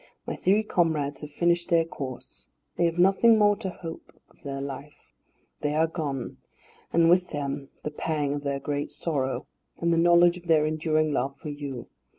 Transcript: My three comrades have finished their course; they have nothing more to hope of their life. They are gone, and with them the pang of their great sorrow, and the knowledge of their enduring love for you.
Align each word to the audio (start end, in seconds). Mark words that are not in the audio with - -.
My 0.25 0.35
three 0.35 0.63
comrades 0.63 1.21
have 1.21 1.29
finished 1.29 1.69
their 1.69 1.85
course; 1.85 2.47
they 2.75 2.85
have 2.85 2.97
nothing 2.97 3.37
more 3.37 3.55
to 3.57 3.69
hope 3.69 4.11
of 4.31 4.41
their 4.41 4.59
life. 4.59 4.95
They 5.59 5.75
are 5.75 5.85
gone, 5.85 6.37
and 6.91 7.07
with 7.07 7.29
them 7.29 7.69
the 7.83 7.91
pang 7.91 8.33
of 8.33 8.43
their 8.43 8.59
great 8.59 8.89
sorrow, 8.91 9.45
and 9.77 9.93
the 9.93 9.97
knowledge 9.99 10.37
of 10.39 10.47
their 10.47 10.65
enduring 10.65 11.11
love 11.11 11.37
for 11.37 11.49
you. 11.49 11.87